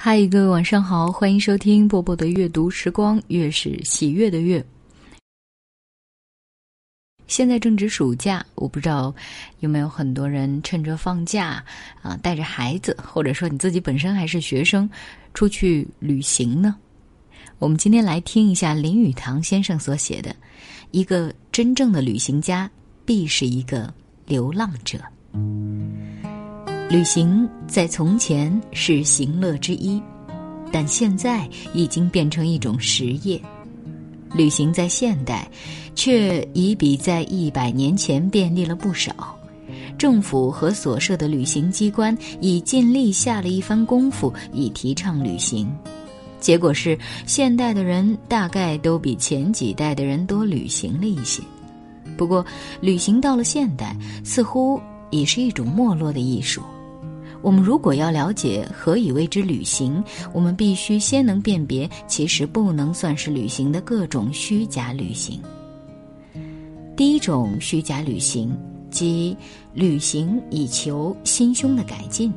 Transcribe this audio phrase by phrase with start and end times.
[0.00, 4.64] 嗨，各位晚上好，欢迎收听波波的阅读时光，月是喜悦的月。
[7.26, 9.12] 现在正值暑假，我不知道
[9.58, 11.64] 有没有很多人趁着放假
[12.00, 14.88] 啊，带着孩子，或者说你自己本身还是学生，
[15.34, 16.76] 出去旅行呢？
[17.58, 20.32] 我们今天来听一下林语堂先生所写的：
[20.92, 22.70] 一个真正的旅行家
[23.04, 23.92] 必是一个
[24.26, 25.00] 流浪者。
[26.90, 30.02] 旅行在从前是行乐之一，
[30.72, 33.38] 但现在已经变成一种实业。
[34.34, 35.46] 旅行在现代，
[35.94, 39.36] 却已比在一百年前便利了不少。
[39.98, 45.70] 政府和所设的旅行机关已尽力下了一番功夫，以提倡旅行。
[46.40, 51.42] 结果是，现代的人大概都比前几代的人多旅行了一些。
[52.16, 52.42] 不过，
[52.80, 56.62] 旅行到了现代，似乎已是一种没落的艺术。
[57.40, 60.02] 我们如果要了解何以为之旅行，
[60.32, 65.40] 我们必须先能辨别其实不能算是旅行的各种虚假旅行。
[66.96, 68.50] 第一种虚假旅行，
[68.90, 69.36] 即
[69.72, 72.32] 旅行以求心胸的改进。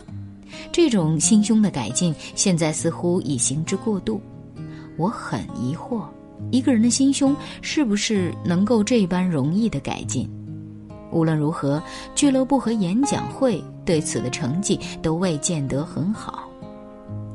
[0.72, 4.22] 这种心胸的改进，现在似乎已行之过度。
[4.98, 6.04] 我很疑惑，
[6.52, 10.30] 一个人的心胸是不是能够这般容易的改进？
[11.12, 11.81] 无论如何，
[12.16, 13.64] 俱乐部和演讲会。
[13.84, 16.48] 对此的成绩都未见得很好，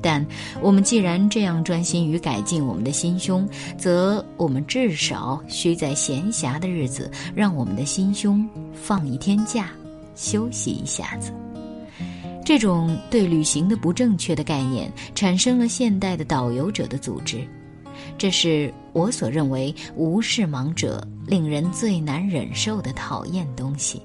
[0.00, 0.24] 但
[0.62, 9.70] 我们既然这样专心于改进我们的心胸，则我们至少需在闲暇的日子，让我们的心胸放一天假，
[10.14, 11.32] 休息一下子。
[12.44, 17.44] 这种对旅行的不正确的概念，产生了现代的导游者的组织，
[18.19, 24.00] 这是我所认为无事盲者令人最难忍受的讨厌东西。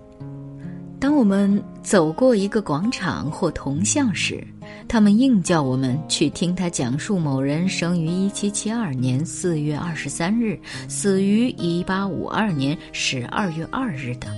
[0.99, 4.45] 当我们走过一个广场或铜像时，
[4.87, 14.31] 他们硬叫我们去听他讲述某人生于一七七二年四月二十三日，死于一八五二年十二月二日等。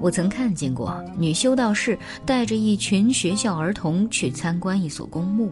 [0.00, 5.50] 我曾看见过女修道士带着一群学校儿童去参观一所公墓，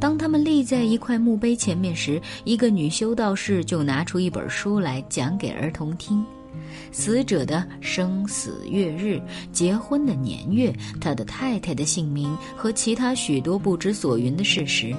[0.00, 6.24] 当他们立在一块墓碑前面时，一个女修道士就拿出一本书来讲给儿童听。
[6.90, 9.20] 死者的生死月日、
[9.52, 14.94] 结婚的年月、他的太太的姓名和其他许多不知所云的事实，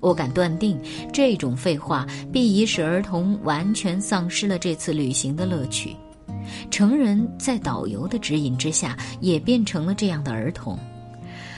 [0.00, 0.78] 我敢断定，
[1.10, 5.96] 这种废话必已使儿童完全丧失了这次旅行的乐趣。
[6.70, 10.78] 成人在导游的指引之下，也变成了这样的儿童，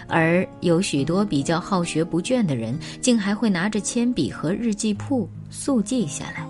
[0.09, 6.47] 而有许多比较好学不倦的人，竟还会拿着铅笔和日记簿速记下来。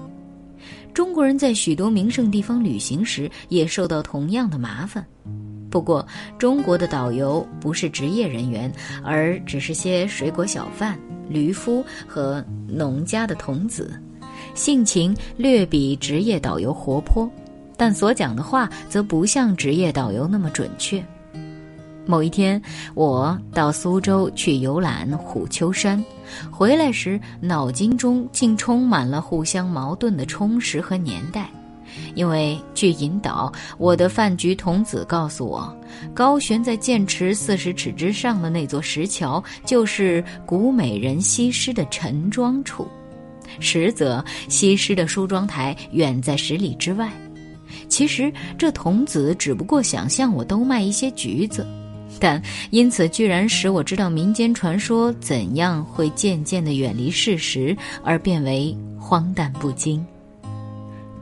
[0.93, 5.05] 中国人在许多名胜地方旅行时也受到同样的麻烦，
[5.69, 6.07] 不过
[6.39, 8.73] 中国的导游不是职业人员，
[9.05, 14.01] 而只是些水果小贩、渔夫和农家的童子，
[14.55, 17.31] 性情略比职业导游活泼，
[17.77, 21.05] 但所讲的话则不像职业导游那么准确。
[22.07, 22.61] 某一天，
[22.95, 26.03] 我到苏州去游览虎丘山，
[26.51, 31.51] 回来时脑筋中竟充满了互相矛盾的充实和年代。
[32.15, 35.77] 因为据引导，我的饭局童子告诉我，
[36.15, 42.87] 高悬在剑池四十尺之上的那座石桥，就是古美人西施的陈庄处。
[43.59, 47.11] 实则西施的梳妆台远在十里之外。
[47.89, 51.67] 其实这童子只不过想向我兜卖一些橘子。
[52.19, 52.41] 但
[52.71, 60.05] 因此，居然使我知道民间传说怎样会渐渐地远离事实，而变为荒诞不经。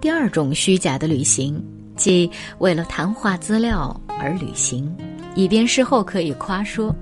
[0.01, 1.63] 第二种虚假的旅行，
[1.97, 4.95] 即为了谈话资料而旅行，
[5.35, 6.95] 以便事后可以夸说。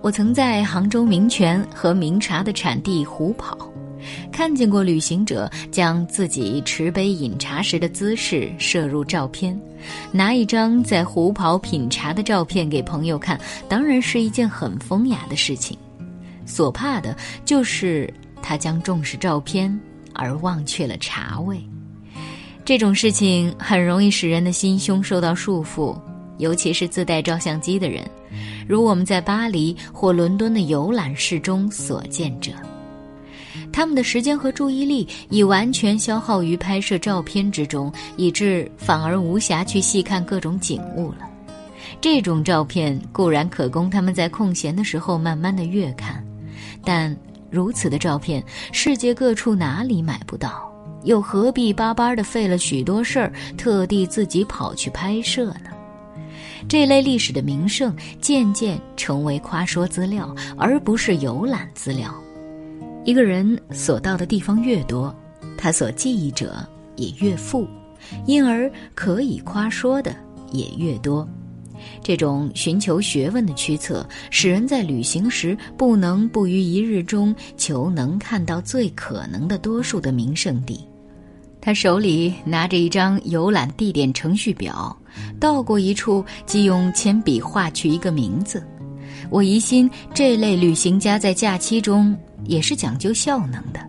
[0.00, 3.56] 我曾在杭州名泉和名茶的产地胡跑。
[4.32, 9.58] 看见过旅行者将自己持杯饮茶时的姿势摄入照片，
[10.12, 15.76] 拿一张在虎跑品茶的照片给朋友看，当然是一件很风雅的事情。
[16.46, 18.12] 所怕的就是
[18.42, 19.80] 他将重视照片
[20.12, 21.58] 而忘却了茶味。
[22.64, 25.98] 这种事情很容易使人的心胸受到束缚，
[26.38, 28.02] 尤其是自带照相机的人，
[28.66, 32.52] 如我们在巴黎或伦敦的游览室中所见者。
[33.74, 41.28] 他们的时间和注意力已完全消耗于拍摄照片之中，以致反而无暇去细看各种景物了。
[42.00, 46.24] 这种照片固然可供他们在空闲的时候慢慢的阅看，
[46.84, 47.14] 但
[47.50, 48.40] 如此的照片，
[48.70, 50.72] 世界各处哪里买不到？
[51.02, 55.70] 又何必巴巴的费了许多事儿，特地自己跑去拍摄呢？
[56.68, 62.14] 这类历史的名胜渐渐成为夸说资料，而不是游览资料。
[63.04, 65.14] 一个人所到的地方越多，
[65.58, 66.66] 他所记忆者
[66.96, 67.66] 也越富，
[68.26, 70.14] 因而可以夸说的
[70.52, 71.28] 也越多。
[72.02, 80.80] 这种寻求学问的驱策，使人在旅行时不能不于一日中求能看到最可能的多数的名胜地。
[81.60, 84.96] 他手里拿着一张游览地点程序表，
[85.38, 88.66] 到过一处即用铅笔画去一个名字。
[89.30, 93.80] 我疑心这类旅行家在假期中也是讲究效能的。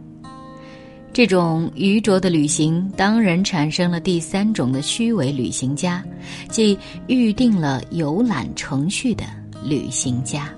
[1.14, 6.04] 这种愚拙的旅行当然产生了第三种的虚伪旅行家，
[6.50, 9.24] 即预定了游览程序的
[9.64, 10.50] 旅行家。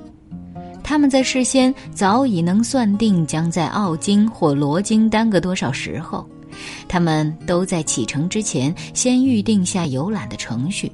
[0.84, 6.28] 他们在事先早已能算定将在奥京或罗京耽搁多少时候。
[6.88, 10.92] 他们都在启程之前先预定下游览的程序，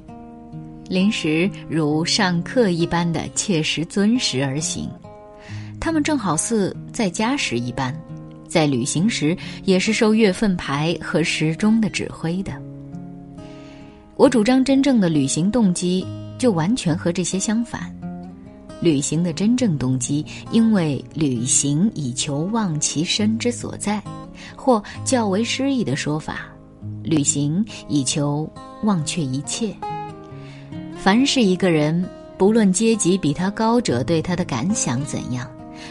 [0.90, 4.90] 临时如上课一般的切实遵时而行。
[5.84, 7.94] 他们正好似在家时一般，
[8.48, 12.54] 在旅行时也是受月份牌和时钟的指挥的。
[14.16, 16.02] 我主张真正的旅行动机
[16.38, 17.94] 就完全和这些相反。
[18.80, 24.02] 旅行的真正动机，因为旅行以求忘其身之所在。
[24.56, 26.46] 或较为诗意的说法，
[27.02, 28.50] 旅行以求
[28.84, 29.76] 忘却一切。
[30.96, 32.02] 凡是一个人，
[32.38, 35.46] 不论阶级比他高者对他的感想怎样，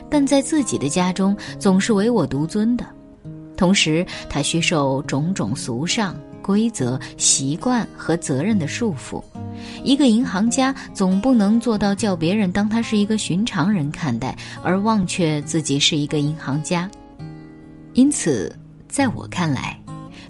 [0.10, 2.86] 但在自己的家中总是唯我独尊的。
[3.56, 9.24] 同时，他需受种种俗上规则、习惯和责任的束缚。
[9.84, 16.90] 一个银行家总不能做到叫别人当他是一个寻常人看待，而忘却自己是一个银行家。
[17.94, 18.54] 因此，
[18.90, 19.80] 在我看来，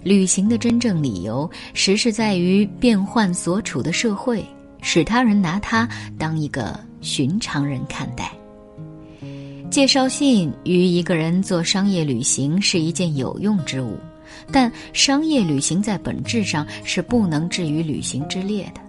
[0.02, 4.44] 旅行的真正理由实是在于变换所处的社会，
[4.82, 5.88] 使他人拿他
[6.18, 8.30] 当一个寻常人看待。
[9.70, 13.98] 介绍信与一个人做商业旅行是一件有用之物，
[14.52, 18.80] 但商业旅行在本质上是不能置于旅行之列的。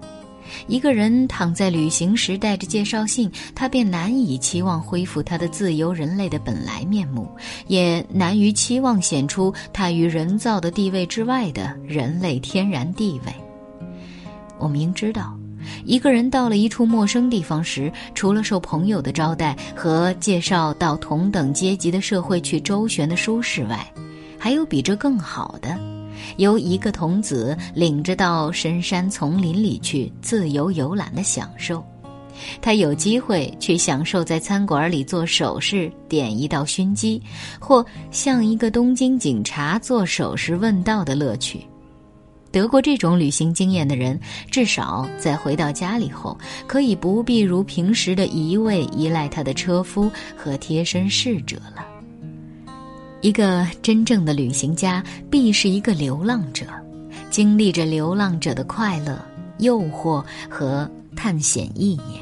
[0.67, 7.27] 一个人躺在旅行时带着介绍信，他便难以期望恢复他的自由人类的本来面目，
[7.67, 13.33] 也难于期望显出他于人造的地位之外的人类天然地位。
[14.59, 15.37] 我明知道，
[15.85, 23.85] 一个人到了一处陌生地方时，除了受朋友的招待和介绍到同等阶级的社会去周旋的舒适外，
[24.37, 25.77] 还有比这更好的。
[26.37, 31.83] 由一个童子领着到深山丛林里去自由游览的享受，
[32.61, 37.21] 他有机会去享受在餐馆里做手势、点一道熏鸡，
[37.59, 41.65] 或向一个东京警察做手势问道的乐趣。
[42.55, 44.17] 得过这种旅行经验的人，
[44.49, 51.85] 至少在回到家里后，可以不必如平时的一味依赖他的车夫和贴身侍者了。
[53.19, 56.65] 一个真正的旅行家必是一个流浪者，
[57.29, 59.19] 经历着流浪者的快乐、
[59.57, 62.21] 诱惑和探险意念。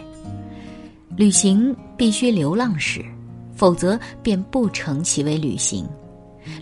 [1.15, 3.05] 旅行必须流浪时，
[3.53, 5.87] 否则便不成其为旅行。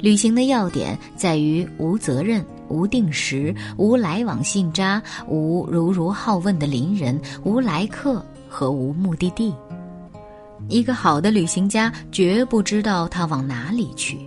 [0.02, 9.54] 旅行的要点在于无责任、无定时、无来往信札、无如如好问的邻人、无来客和无目的地。
[10.68, 14.18] 一个好的旅行家绝不知道他往哪里去。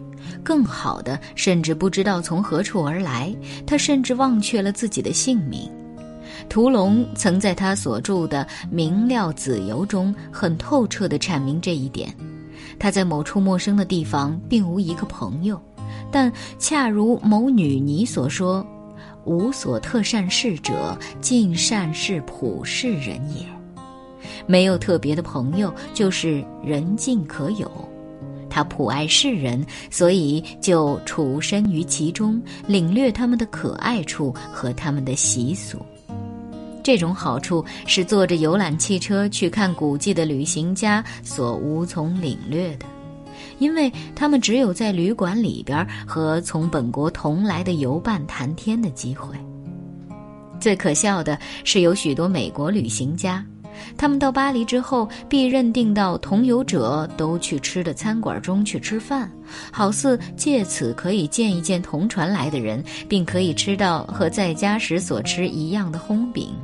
[0.43, 3.35] 更好的，甚至不知道从何处而来，
[3.67, 5.71] 他甚至忘却了自己的姓名。
[6.49, 12.15] 屠龙曾在他所著的《明料子游》中很透彻地阐明这一点。
[12.79, 15.59] 他在某处陌生的地方，并无一个朋友，
[16.15, 18.65] 但恰如某女尼所说
[19.27, 23.45] ：“无所特善事者，尽善事普世人也。”
[24.47, 27.69] 没有特别的朋友，就是人尽可有。
[28.49, 35.85] 他普爱世人，所以就处身于其中，领略他们的可爱处和他们的习俗。
[36.81, 42.87] 这种好处是坐着游览汽车去看古迹的旅行家所无从领略的，
[43.59, 49.37] 因为他们只有在旅馆里边和从本国同来的游伴谈天的机会。
[50.61, 53.45] 最可笑的是，有许多美国旅行家。
[53.97, 59.29] 他们到巴黎之后，必认定到同游者都去吃的餐馆中去吃饭，
[59.73, 66.55] 好似借此可以见一见同船来的人，并可以吃到和在家时所吃一样的烘饼。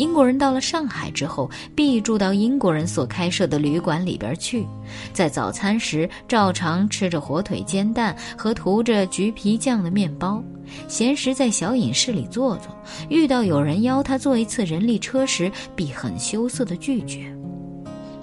[0.00, 4.66] 英国人到了上海之后，必住到英国人所开设的旅馆里边去，
[5.12, 10.42] 在早餐时照常吃着火腿煎蛋和涂着橘皮酱的面包，
[10.88, 12.74] 闲时在小饮室里坐坐。
[13.10, 17.30] 遇到有人邀他坐一次人力车时，必很羞涩地拒绝。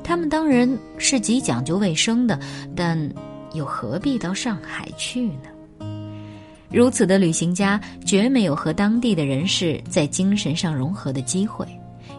[0.03, 0.67] 他们当然
[0.97, 2.39] 是极讲究卫生的，
[2.75, 2.97] 但
[3.53, 5.49] 又何必到上海去呢？
[6.69, 11.65] 如此的旅行家绝没有和当地的人士在精神上融合的机会，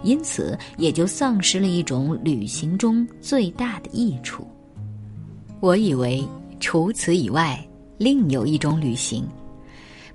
[0.02, 4.46] 因此也就丧失了一种旅行中最大的益处。
[5.60, 6.24] 我以为
[6.60, 7.62] 除此以外，
[7.98, 9.26] 另有一种旅行，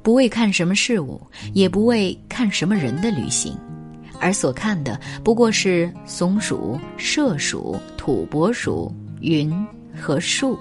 [0.01, 1.21] 不为看什么事物，
[1.53, 3.55] 也不为看什么人的旅行。
[4.19, 9.53] 而所看的不过是松鼠、麝鼠、土拨鼠、云
[9.99, 10.57] 和树。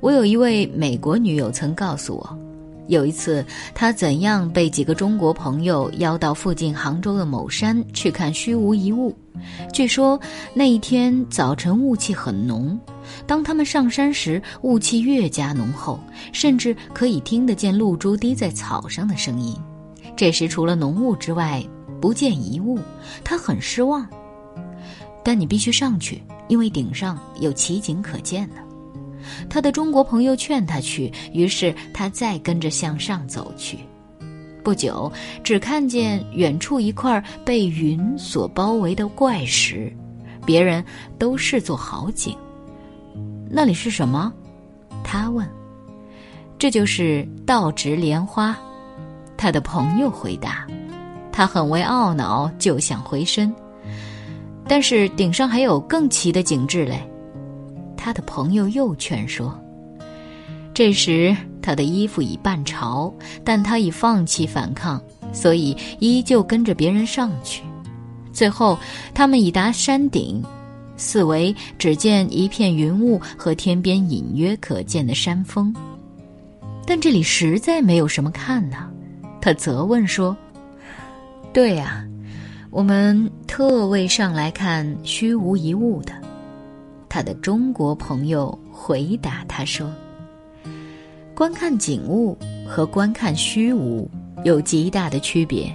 [0.00, 2.38] 我有一位美国女友曾告诉我，
[2.86, 9.16] 有一次他怎样被几个中国朋友邀到附近杭州的某山去看虚无一物。
[9.72, 10.18] 据说
[10.54, 12.78] 那一天早晨雾气很浓，
[13.26, 15.98] 当他们上山时，雾气越加浓厚，
[16.32, 19.56] 甚至可以听得见露珠滴在草上的声音。
[20.16, 21.62] 这时除了浓雾之外，
[22.00, 22.78] 不见一物，
[23.24, 24.06] 他很失望。
[25.24, 28.56] 但你必须上去，因为顶上有奇景可见呢。
[29.48, 33.78] 他的中国朋友劝他去，于是他再跟着向上走去。
[34.62, 35.12] 不久，
[35.42, 39.92] 只看见远处一块被云所包围的怪石，
[40.46, 40.82] 别人
[41.18, 42.36] 都视作好景。
[43.50, 44.32] 那里是什么？
[45.02, 45.46] 他问。
[46.56, 48.56] 这就是倒植莲花。
[49.36, 50.66] 他的朋友回答。
[51.30, 53.52] 他很为懊恼，就想回身，
[54.68, 57.06] 但是顶上还有更奇的景致嘞。
[58.04, 59.58] 他的朋友又劝说。
[60.74, 63.10] 这时他的衣服已半潮，
[63.42, 67.62] 但他已放弃反抗，所以依旧跟着别人上去。
[68.30, 68.78] 最后
[69.14, 70.44] 他们已达山顶，
[70.98, 75.74] 四围只见一片云雾和天边隐约可见的山峰，
[76.86, 78.90] 但这里实在没有什么看呢。
[79.40, 80.36] 他责问说。
[81.54, 82.04] 对呀，
[82.70, 86.12] 我们特为上来看虚无一物的。
[87.14, 89.88] 他的中国朋友回答他说
[91.32, 94.10] ：“观看景物和观看虚无
[94.42, 95.72] 有极大的区别。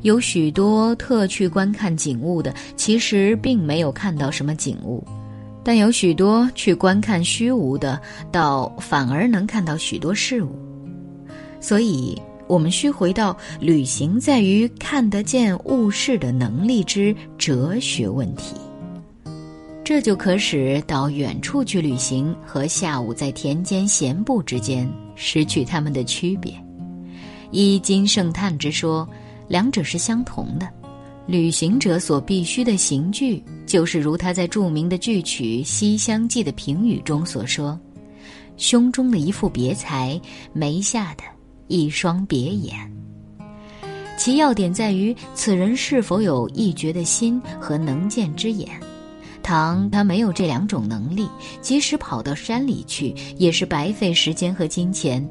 [0.00, 5.04] 有许多特去观看景物的，其实并没有看到什么景物；
[5.62, 8.00] 但有许多去观看虚无的，
[8.32, 10.48] 倒反而能看到许多事物。
[11.60, 12.18] 所以。”
[12.48, 18.54] 我们需回到旅行在于看得见物事的能力之哲学问题，
[19.88, 26.52] 这就可使到远处去旅行和下午在田间闲步之间失去它们的区别。
[27.52, 29.08] 依金圣叹之说，
[29.48, 30.68] 两者是相同的。
[31.26, 37.80] 旅行者所必须的行具，就是如他在著名的剧曲《西厢记》的评语中所说
[38.58, 40.20] ：“胸中的一副别才，
[40.52, 41.24] 眉下的。”
[41.66, 42.76] 一双别眼，
[44.18, 48.68] 其要点在于此人是否有一绝的心和能见之眼。
[49.48, 51.26] 倘他没有这两种能力，
[51.62, 55.26] 即使跑到山里去，也是白费时间和金钱。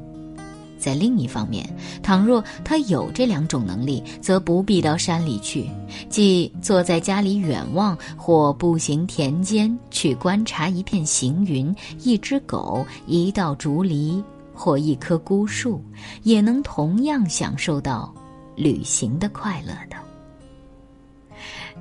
[0.76, 1.64] 在另一方面，
[2.02, 5.70] 倘若他有这两种能力，则不必到山里去，
[6.10, 11.72] 即坐在家里远望，或步行田间去观察一片行云、
[12.02, 14.20] 一只狗、一道竹篱。
[14.52, 15.80] 或一棵孤树，
[16.24, 18.12] 也能同样享受到
[18.56, 20.07] 旅行的快乐的。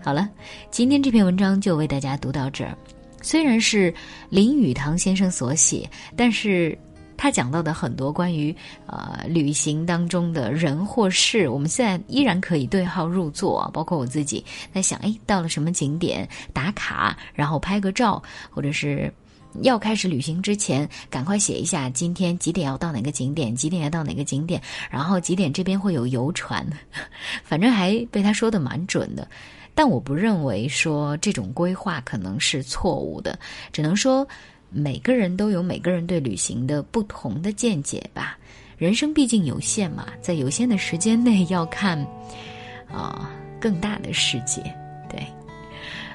[0.03, 0.29] 好了，
[0.71, 2.77] 今天这篇文章就为大家读到这儿。
[3.21, 3.93] 虽然是
[4.29, 6.77] 林语堂先生所写，但是
[7.17, 13.69] 他讲到的很多关于呃旅行当中的人或事，我们现在依然可以对号入座。
[13.73, 19.13] 包括我自己在想，哎，到了什么景点打卡，然后拍个照，或者是。
[19.63, 24.61] 要开始旅行之前，赶快写一下今天几点要到哪个景点，几点要到哪个景点，
[24.91, 26.63] 然后几点这边会有游船，
[27.43, 29.27] 反正还被他说的蛮准的。
[29.77, 33.37] 但我不认为说这种规划可能是错误的，
[33.71, 34.27] 只能说
[34.71, 38.35] 每个人都有每个人对旅行的不同的见解吧。
[38.75, 41.95] 人生毕竟有限嘛，在有限的时间内要看
[42.91, 43.29] 啊
[43.59, 44.63] 更大的世界。
[45.07, 45.23] 对，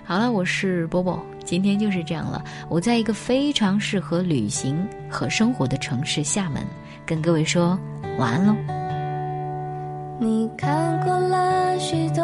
[0.03, 1.25] 好了，我是波波。
[1.45, 2.45] 今天就是这样了。
[2.69, 6.67] 我在一个非常适合旅行和生活的城市厦门，
[7.07, 7.79] 跟各位说
[8.19, 8.57] 晚安喽。
[10.21, 12.22] 你看过了许多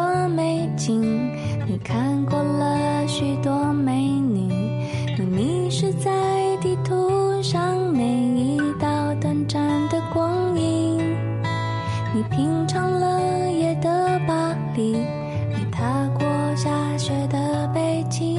[12.38, 18.38] 品尝了夜的巴黎，你踏过下雪的北京，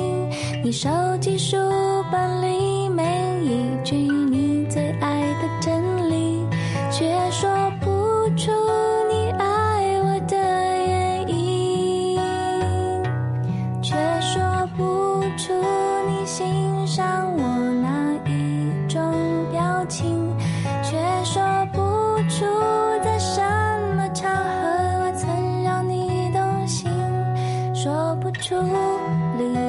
[0.64, 0.90] 你收
[1.20, 1.58] 集书
[2.10, 2.69] 本里。
[27.82, 28.56] 说不出
[29.38, 29.69] 理由。